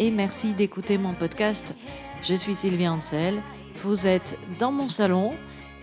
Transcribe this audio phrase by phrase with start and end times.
[0.00, 1.74] Et merci d'écouter mon podcast.
[2.22, 3.42] Je suis Sylvie Ansel.
[3.82, 5.32] Vous êtes dans mon salon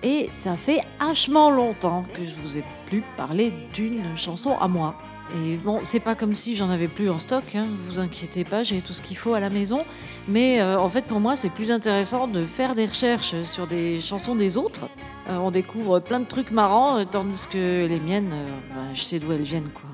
[0.04, 4.96] et ça fait hachement longtemps que je vous ai plus parlé d'une chanson à moi.
[5.36, 8.64] Et bon, c'est pas comme si j'en avais plus en stock, hein, vous inquiétez pas,
[8.64, 9.84] j'ai tout ce qu'il faut à la maison.
[10.30, 14.00] Mais euh, en fait, pour moi, c'est plus intéressant de faire des recherches sur des
[14.00, 14.88] chansons des autres.
[15.30, 18.34] Euh, on découvre plein de trucs marrants, euh, tandis que les miennes,
[18.70, 19.90] ben, je sais d'où elles viennent, quoi.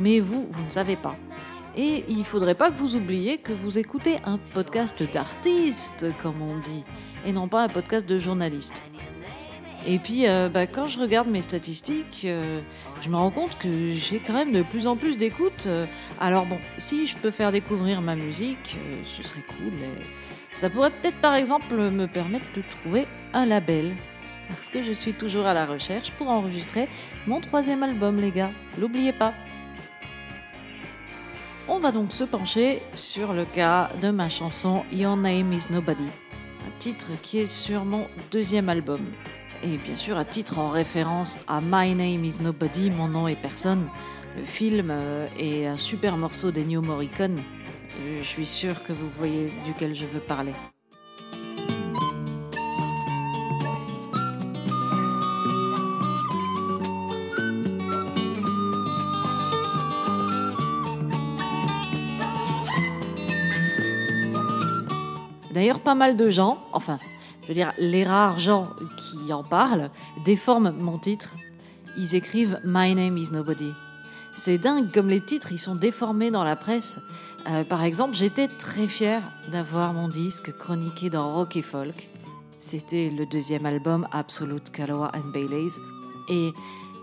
[0.00, 1.14] Mais vous, vous ne savez pas.
[1.76, 6.58] Et il faudrait pas que vous oubliez que vous écoutez un podcast d'artiste, comme on
[6.58, 6.84] dit,
[7.24, 8.84] et non pas un podcast de journaliste.
[9.86, 12.60] Et puis, euh, bah, quand je regarde mes statistiques, euh,
[13.02, 15.64] je me rends compte que j'ai quand même de plus en plus d'écoute.
[15.66, 15.86] Euh.
[16.20, 19.72] alors bon, si je peux faire découvrir ma musique, ce serait cool.
[20.52, 23.94] ça pourrait peut-être par exemple me permettre de trouver un label.
[24.48, 26.88] Parce que je suis toujours à la recherche pour enregistrer
[27.26, 28.50] mon troisième album, les gars.
[28.78, 29.34] N'oubliez pas.
[31.70, 36.06] On va donc se pencher sur le cas de ma chanson Your Name is Nobody,
[36.66, 39.02] un titre qui est sur mon deuxième album
[39.62, 43.36] et bien sûr à titre en référence à My Name is Nobody, Mon nom est
[43.36, 43.86] personne,
[44.38, 47.42] le film euh, est un super morceau d'Ennio Morricone.
[48.00, 50.54] Euh, je suis sûr que vous voyez duquel je veux parler.
[65.58, 67.00] D'ailleurs, pas mal de gens, enfin,
[67.42, 69.90] je veux dire, les rares gens qui en parlent
[70.24, 71.34] déforment mon titre.
[71.96, 73.72] Ils écrivent My name is nobody.
[74.36, 76.98] C'est dingue comme les titres, ils sont déformés dans la presse.
[77.48, 82.08] Euh, par exemple, j'étais très fière d'avoir mon disque chroniqué dans Rock et Folk.
[82.60, 85.72] C'était le deuxième album Absolute Kaloa and Baileys.
[86.28, 86.52] Et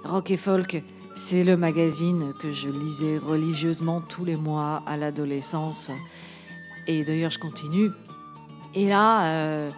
[0.06, 0.82] Rock et Folk,
[1.18, 5.92] c'est le magazine que je lisais religieusement tous les mois à l'adolescence.
[6.88, 7.90] Et d'ailleurs, je continue.
[8.76, 9.70] Et là, euh,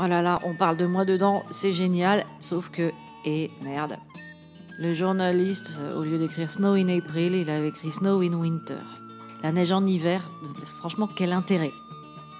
[0.00, 2.92] Oh là, on parle de moi dedans, c'est génial, sauf que,
[3.24, 3.96] et merde,
[4.78, 8.78] le journaliste, euh, au lieu d'écrire Snow in April, il avait écrit Snow in Winter.
[9.42, 10.22] La neige en hiver,
[10.78, 11.72] franchement, quel intérêt.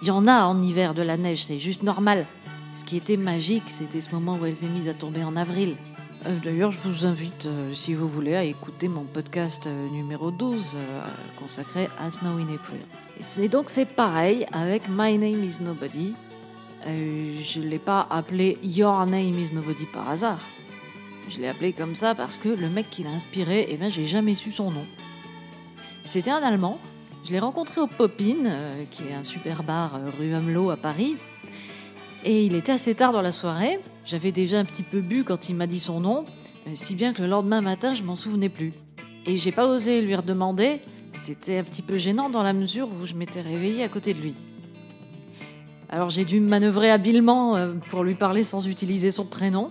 [0.02, 2.26] Il y en a en hiver de la neige, c'est juste normal.
[2.76, 5.76] Ce qui était magique, c'était ce moment où elle s'est mise à tomber en avril.
[6.26, 10.76] Euh, d'ailleurs, je vous invite, euh, si vous voulez, à écouter mon podcast numéro 12
[11.38, 12.80] consacré à Snow in April.
[13.40, 16.14] Et donc c'est pareil avec My Name is Nobody.
[16.86, 20.40] Euh, je ne l'ai pas appelé Your Name is Nobody par hasard.
[21.28, 24.06] Je l'ai appelé comme ça parce que le mec qui l'a inspiré, eh ben, j'ai
[24.06, 24.86] jamais su son nom.
[26.04, 26.78] C'était un Allemand.
[27.24, 30.76] Je l'ai rencontré au Popin, euh, qui est un super bar euh, rue Hamelot à
[30.76, 31.16] Paris.
[32.24, 33.78] Et il était assez tard dans la soirée.
[34.04, 36.24] J'avais déjà un petit peu bu quand il m'a dit son nom,
[36.74, 38.72] si bien que le lendemain matin, je m'en souvenais plus.
[39.26, 40.80] Et j'ai pas osé lui redemander.
[41.12, 44.20] C'était un petit peu gênant dans la mesure où je m'étais réveillée à côté de
[44.20, 44.34] lui.
[45.90, 49.70] Alors j'ai dû manœuvrer habilement euh, pour lui parler sans utiliser son prénom.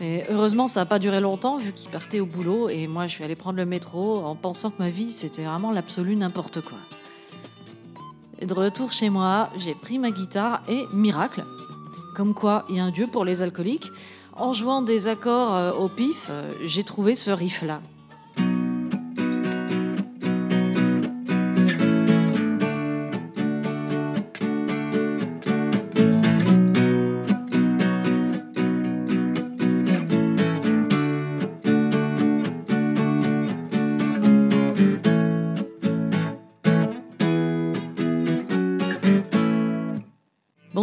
[0.00, 3.12] Et heureusement, ça n'a pas duré longtemps vu qu'il partait au boulot et moi je
[3.12, 6.78] suis allée prendre le métro en pensant que ma vie c'était vraiment l'absolu n'importe quoi.
[8.40, 11.44] De retour chez moi, j'ai pris ma guitare et miracle,
[12.14, 13.90] comme quoi il y a un dieu pour les alcooliques,
[14.36, 17.62] en jouant des accords euh, au pif, euh, j'ai trouvé ce riff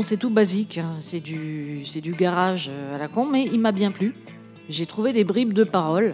[0.03, 0.95] C'est tout basique, hein.
[0.99, 4.13] c'est du, du garage euh, à la con, mais il m'a bien plu.
[4.69, 6.13] J'ai trouvé des bribes de paroles.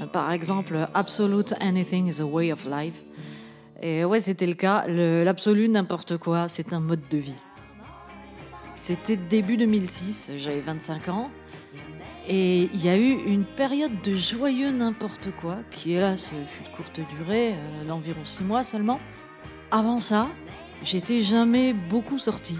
[0.00, 3.02] Euh, par exemple, Absolute Anything is a Way of Life.
[3.82, 4.86] Et ouais, c'était le cas.
[4.86, 7.40] L'absolu n'importe quoi, c'est un mode de vie.
[8.76, 11.30] C'était début 2006, j'avais 25 ans.
[12.28, 16.76] Et il y a eu une période de joyeux n'importe quoi, qui hélas fut de
[16.76, 19.00] courte durée, euh, d'environ 6 mois seulement.
[19.70, 20.28] Avant ça,
[20.84, 22.58] j'étais jamais beaucoup sortie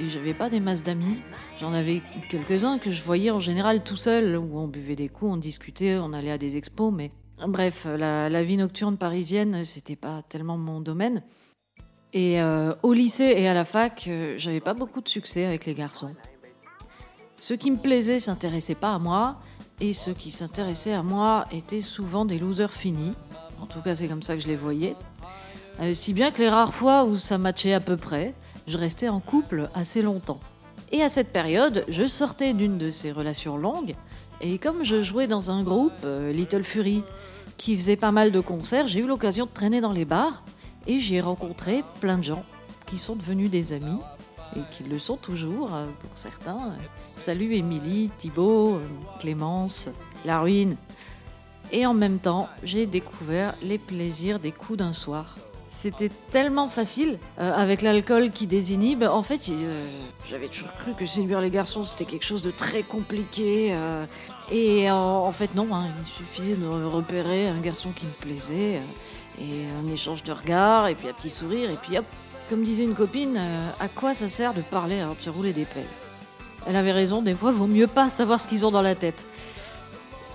[0.00, 1.20] et j'avais pas des masses d'amis.
[1.60, 5.32] J'en avais quelques-uns que je voyais en général tout seul, où on buvait des coups,
[5.32, 7.10] on discutait, on allait à des expos, mais
[7.46, 11.22] bref, la, vie nocturne parisienne, c'était pas tellement mon domaine.
[12.12, 15.66] Et euh, au lycée et à la fac, euh, j'avais pas beaucoup de succès avec
[15.66, 16.14] les garçons.
[17.40, 19.40] Ceux qui me plaisaient s'intéressaient pas à moi,
[19.80, 23.14] et ceux qui s'intéressaient à moi étaient souvent des losers finis.
[23.60, 24.94] En tout cas, c'est comme ça que je les voyais.
[25.80, 28.34] Euh, si bien que les rares fois où ça matchait à peu près,
[28.66, 30.40] je restais en couple assez longtemps.
[30.92, 33.94] Et à cette période, je sortais d'une de ces relations longues,
[34.40, 37.02] et comme je jouais dans un groupe, euh, Little Fury,
[37.56, 40.42] qui faisait pas mal de concerts, j'ai eu l'occasion de traîner dans les bars,
[40.86, 42.44] Et j'ai rencontré plein de gens
[42.84, 44.00] qui sont devenus des amis
[44.54, 46.74] et qui le sont toujours euh, pour certains.
[47.16, 48.86] Salut Émilie, Thibaut, euh,
[49.18, 49.88] Clémence,
[50.26, 50.76] La Ruine.
[51.72, 55.36] Et en même temps, j'ai découvert les plaisirs des coups d'un soir.
[55.74, 59.02] C'était tellement facile, euh, avec l'alcool qui désinhibe.
[59.02, 59.50] En fait,
[60.30, 63.76] j'avais toujours cru que séduire les garçons, c'était quelque chose de très compliqué.
[64.52, 68.80] et en, fait, non, hein, il suffisait de repérer un garçon qui me plaisait,
[69.40, 72.04] et un échange de regards, et puis un petit sourire, et puis hop,
[72.48, 75.52] comme disait une copine, euh, à quoi ça sert de parler avant de se rouler
[75.52, 75.84] des pelles?
[76.66, 79.24] Elle avait raison, des fois, vaut mieux pas savoir ce qu'ils ont dans la tête.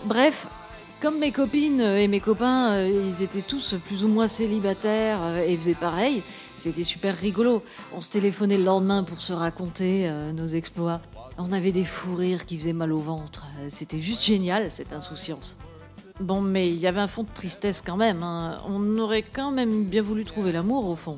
[0.06, 0.48] Bref,
[1.02, 5.46] comme mes copines et mes copains, euh, ils étaient tous plus ou moins célibataires euh,
[5.46, 6.24] et faisaient pareil,
[6.58, 7.64] c'était super rigolo.
[7.94, 11.02] On se téléphonait le lendemain pour se raconter nos exploits.
[11.38, 13.46] On avait des fous rires qui faisaient mal au ventre.
[13.70, 15.58] C'était juste génial, cette insouciance.
[16.20, 18.24] Bon, mais il y avait un fond de tristesse quand même.
[18.24, 18.62] Hein.
[18.68, 21.18] On aurait quand même bien voulu trouver l'amour au fond.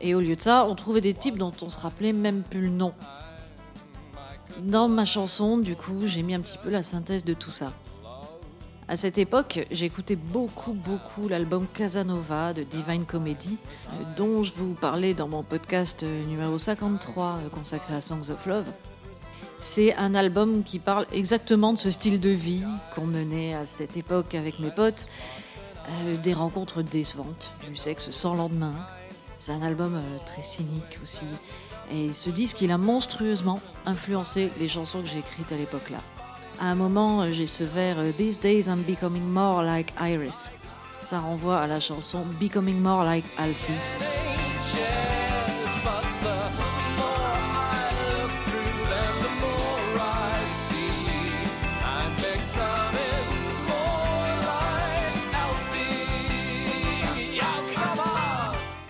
[0.00, 2.62] Et au lieu de ça, on trouvait des types dont on se rappelait même plus
[2.62, 2.94] le nom.
[4.62, 7.72] Dans ma chanson, du coup, j'ai mis un petit peu la synthèse de tout ça.
[8.90, 13.56] À cette époque, j'écoutais beaucoup, beaucoup l'album Casanova de Divine Comedy,
[13.86, 18.30] euh, dont je vous parlais dans mon podcast euh, numéro 53 euh, consacré à Songs
[18.30, 18.66] of Love.
[19.60, 22.64] C'est un album qui parle exactement de ce style de vie
[22.96, 25.06] qu'on menait à cette époque avec mes potes,
[26.24, 28.74] des rencontres décevantes, du sexe sans lendemain,
[29.38, 31.26] c'est un album très cynique aussi.
[31.92, 36.00] Et ce disque, il a monstrueusement influencé les chansons que j'ai écrites à l'époque-là.
[36.62, 40.52] À un moment, euh, j'ai ce vers euh, These days I'm becoming more like Iris.
[41.00, 43.72] Ça renvoie à la chanson Becoming more like Alfie.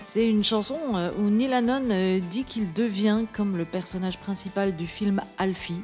[0.05, 4.87] C'est une chanson euh, où Neil Hannon dit qu'il devient comme le personnage principal du
[4.87, 5.81] film Alfie,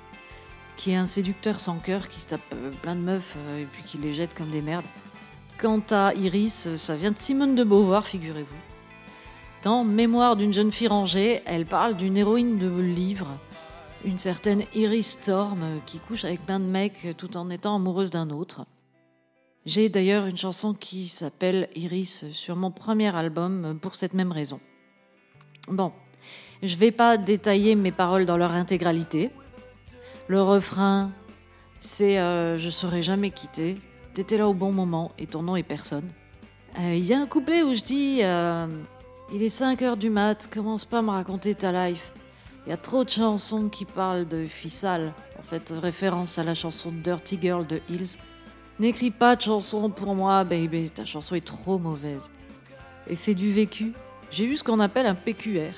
[0.87, 3.83] qui est un séducteur sans cœur qui se tape euh, plein de meufs et puis
[3.83, 4.85] qui les jette comme des merdes.
[5.57, 8.55] Quant à Iris, ça vient de Simone de Beauvoir, figurez-vous.
[9.63, 13.27] Dans Mémoire d'une jeune fille rangée, elle parle d'une héroïne de livre,
[14.05, 18.29] une certaine Iris Storm, qui couche avec plein de mecs tout en étant amoureuse d'un
[18.29, 18.63] autre.
[19.65, 24.61] J'ai d'ailleurs une chanson qui s'appelle Iris sur mon premier album pour cette même raison.
[25.67, 25.91] Bon,
[26.63, 29.31] je vais pas détailler mes paroles dans leur intégralité.
[30.27, 31.11] Le refrain,
[31.79, 33.77] c'est euh, Je serai jamais quitté,
[34.13, 36.09] t'étais là au bon moment et ton nom est personne.
[36.77, 38.67] Il euh, y a un couplet où je dis euh,
[39.33, 42.11] Il est 5 heures du mat, commence pas à me raconter ta life.
[42.65, 46.53] Il y a trop de chansons qui parlent de fissale, en fait, référence à la
[46.55, 48.17] chanson Dirty Girl de Hills
[48.79, 52.31] N'écris pas de chanson pour moi, baby, ta chanson est trop mauvaise.
[53.07, 53.93] Et c'est du vécu.
[54.29, 55.73] J'ai eu ce qu'on appelle un PQR,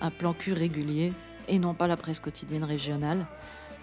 [0.00, 1.12] un plan cul régulier,
[1.46, 3.26] et non pas la presse quotidienne régionale.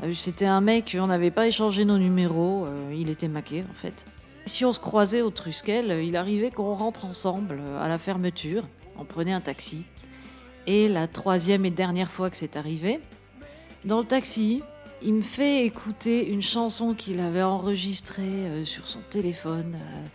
[0.03, 3.74] Euh, c'était un mec, on n'avait pas échangé nos numéros, euh, il était maqué en
[3.74, 4.06] fait.
[4.47, 8.63] Si on se croisait au Truskel, il arrivait qu'on rentre ensemble euh, à la fermeture,
[8.96, 9.86] on prenait un taxi.
[10.67, 13.00] Et la troisième et dernière fois que c'est arrivé,
[13.86, 14.62] dans le taxi,
[15.01, 19.75] il me fait écouter une chanson qu'il avait enregistrée euh, sur son téléphone.
[19.75, 20.08] Euh,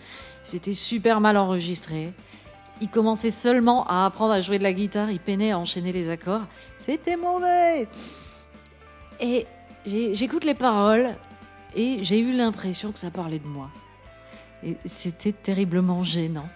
[0.45, 2.13] c'était super mal enregistré.
[2.81, 6.09] Il commençait seulement à apprendre à jouer de la guitare, il peinait à enchaîner les
[6.09, 6.43] accords.
[6.77, 7.89] C'était mauvais
[9.21, 9.47] Et
[9.87, 11.15] j'écoute les paroles
[11.75, 13.71] et j'ai eu l'impression que ça parlait de moi.
[14.65, 16.49] Et c'était terriblement gênant.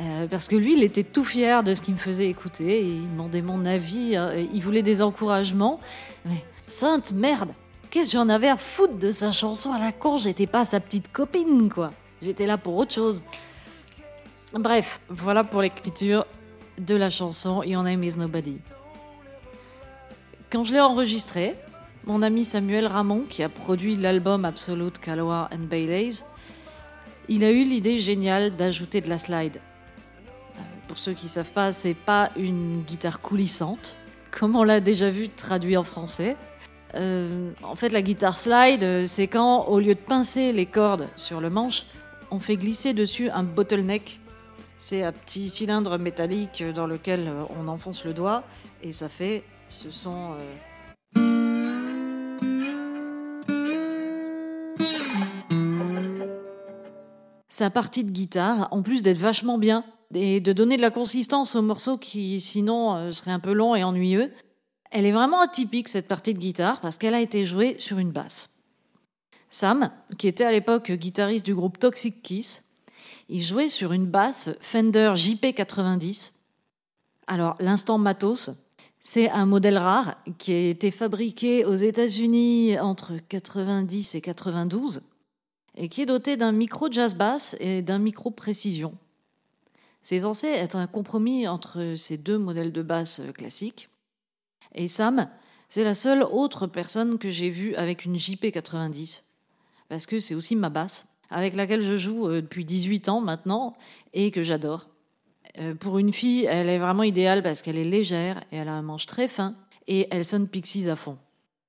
[0.00, 2.86] Euh, parce que lui, il était tout fier de ce qu'il me faisait écouter, et
[2.86, 5.80] il demandait mon avis, hein, il voulait des encouragements.
[6.26, 7.50] Mais Sainte merde
[7.90, 10.18] Qu'est-ce que j'en avais à foutre de sa chanson à la con?
[10.18, 11.92] J'étais pas sa petite copine, quoi.
[12.20, 13.22] J'étais là pour autre chose.
[14.52, 16.26] Bref, voilà pour l'écriture
[16.78, 18.60] de la chanson Your Name Is Nobody.
[20.50, 21.54] Quand je l'ai enregistrée,
[22.06, 26.24] mon ami Samuel Ramon, qui a produit l'album Absolute Calois and Baileys,
[27.28, 29.56] il a eu l'idée géniale d'ajouter de la slide.
[30.56, 33.96] Euh, pour ceux qui ne savent pas, c'est pas une guitare coulissante,
[34.30, 36.36] comme on l'a déjà vu traduit en français.
[36.94, 41.08] Euh, en fait, la guitare slide, euh, c'est quand, au lieu de pincer les cordes
[41.16, 41.86] sur le manche,
[42.30, 44.20] on fait glisser dessus un bottleneck.
[44.78, 48.44] C'est un petit cylindre métallique dans lequel on enfonce le doigt
[48.82, 50.34] et ça fait ce son.
[57.56, 59.82] Sa partie de guitare, en plus d'être vachement bien
[60.12, 63.82] et de donner de la consistance au morceau qui sinon serait un peu long et
[63.82, 64.30] ennuyeux,
[64.90, 68.10] elle est vraiment atypique, cette partie de guitare, parce qu'elle a été jouée sur une
[68.10, 68.50] basse.
[69.48, 72.62] Sam, qui était à l'époque guitariste du groupe Toxic Kiss,
[73.30, 76.32] il jouait sur une basse Fender JP90.
[77.26, 78.50] Alors, l'instant matos,
[79.00, 85.00] c'est un modèle rare qui a été fabriqué aux États-Unis entre 90 et 92
[85.76, 88.94] et qui est doté d'un micro jazz bass et d'un micro précision.
[90.02, 93.88] C'est censé être un compromis entre ces deux modèles de basse classiques.
[94.74, 95.28] Et Sam,
[95.68, 99.22] c'est la seule autre personne que j'ai vue avec une JP90,
[99.88, 103.76] parce que c'est aussi ma basse, avec laquelle je joue euh, depuis 18 ans maintenant
[104.12, 104.88] et que j'adore.
[105.58, 108.74] Euh, pour une fille, elle est vraiment idéale parce qu'elle est légère et elle a
[108.74, 109.54] un manche très fin
[109.86, 111.18] et elle sonne Pixies à fond.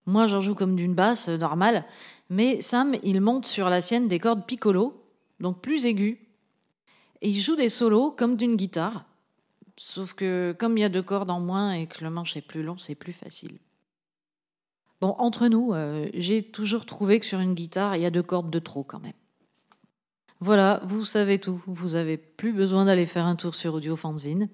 [0.06, 1.86] Moi, j'en joue comme d'une basse normale,
[2.30, 5.04] mais Sam, il monte sur la sienne des cordes piccolo,
[5.40, 6.18] donc plus aiguës,
[7.22, 9.06] et il joue des solos comme d'une guitare,
[9.78, 12.42] sauf que comme il y a deux cordes en moins et que le manche est
[12.42, 13.58] plus long, c'est plus facile.
[15.00, 18.24] Bon, entre nous, euh, j'ai toujours trouvé que sur une guitare, il y a deux
[18.24, 19.14] cordes de trop quand même.
[20.40, 21.62] Voilà, vous savez tout.
[21.66, 24.50] Vous n'avez plus besoin d'aller faire un tour sur Audio Fanzine.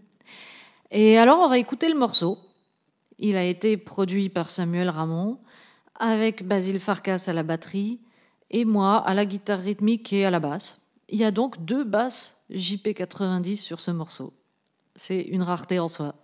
[0.91, 2.37] Et alors, on va écouter le morceau.
[3.19, 5.39] Il a été produit par Samuel Ramon,
[5.99, 7.99] avec Basile Farkas à la batterie
[8.51, 10.87] et moi à la guitare rythmique et à la basse.
[11.09, 14.33] Il y a donc deux basses JP90 sur ce morceau.
[14.95, 16.15] C'est une rareté en soi.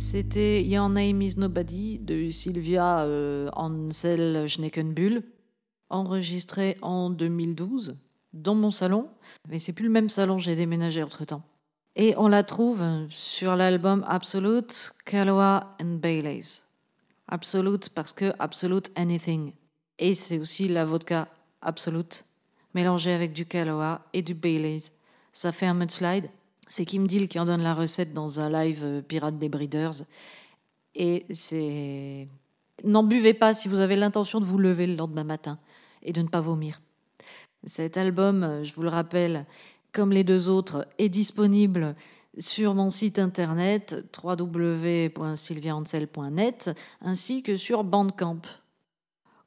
[0.00, 5.22] C'était Your Name is Nobody de Sylvia euh, Ansel Schneckenbull,
[5.88, 7.96] enregistré en 2012
[8.32, 9.08] dans mon salon,
[9.48, 11.42] mais c'est plus le même salon, j'ai déménagé entre temps.
[11.94, 16.62] Et on la trouve sur l'album Absolute, Kaloa and Baileys.
[17.28, 19.52] Absolute parce que Absolute Anything.
[19.98, 21.28] Et c'est aussi la vodka
[21.60, 22.24] Absolute,
[22.74, 24.90] mélangée avec du Kaloa et du Baileys.
[25.32, 26.30] Ça fait un mudslide.
[26.70, 30.04] C'est Kim Deal qui en donne la recette dans un live euh, Pirate des Breeders.
[30.94, 32.28] Et c'est.
[32.84, 35.58] N'en buvez pas si vous avez l'intention de vous lever le lendemain matin
[36.04, 36.80] et de ne pas vomir.
[37.64, 39.46] Cet album, euh, je vous le rappelle,
[39.90, 41.96] comme les deux autres, est disponible
[42.38, 48.42] sur mon site internet www.sylviaancel.net ainsi que sur Bandcamp.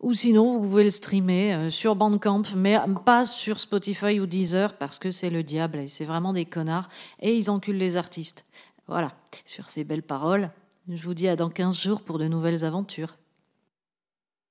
[0.03, 4.77] Ou sinon, vous pouvez le streamer euh, sur Bandcamp, mais pas sur Spotify ou Deezer
[4.77, 6.89] parce que c'est le diable et c'est vraiment des connards
[7.21, 8.43] et ils enculent les artistes.
[8.87, 9.13] Voilà,
[9.45, 10.51] sur ces belles paroles,
[10.89, 13.15] je vous dis à dans 15 jours pour de nouvelles aventures.